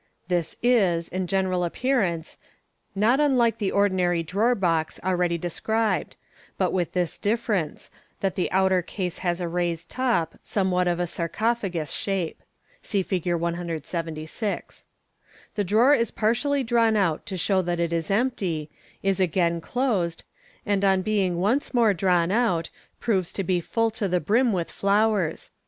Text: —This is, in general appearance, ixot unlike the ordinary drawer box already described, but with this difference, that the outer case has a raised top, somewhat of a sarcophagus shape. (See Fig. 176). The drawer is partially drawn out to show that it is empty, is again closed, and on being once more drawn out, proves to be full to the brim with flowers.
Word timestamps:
—This 0.33 0.55
is, 0.63 1.09
in 1.09 1.27
general 1.27 1.63
appearance, 1.63 2.39
ixot 2.97 3.19
unlike 3.23 3.59
the 3.59 3.71
ordinary 3.71 4.23
drawer 4.23 4.55
box 4.55 4.99
already 5.03 5.37
described, 5.37 6.15
but 6.57 6.73
with 6.73 6.93
this 6.93 7.19
difference, 7.19 7.91
that 8.19 8.33
the 8.33 8.51
outer 8.51 8.81
case 8.81 9.19
has 9.19 9.39
a 9.39 9.47
raised 9.47 9.89
top, 9.89 10.39
somewhat 10.41 10.87
of 10.87 10.99
a 10.99 11.05
sarcophagus 11.05 11.91
shape. 11.91 12.41
(See 12.81 13.03
Fig. 13.03 13.31
176). 13.35 14.87
The 15.53 15.63
drawer 15.63 15.93
is 15.93 16.09
partially 16.09 16.63
drawn 16.63 16.97
out 16.97 17.23
to 17.27 17.37
show 17.37 17.61
that 17.61 17.79
it 17.79 17.93
is 17.93 18.09
empty, 18.09 18.71
is 19.03 19.19
again 19.19 19.61
closed, 19.61 20.23
and 20.65 20.83
on 20.83 21.03
being 21.03 21.37
once 21.37 21.75
more 21.75 21.93
drawn 21.93 22.31
out, 22.31 22.71
proves 22.99 23.31
to 23.33 23.43
be 23.43 23.61
full 23.61 23.91
to 23.91 24.07
the 24.07 24.19
brim 24.19 24.51
with 24.51 24.71
flowers. 24.71 25.51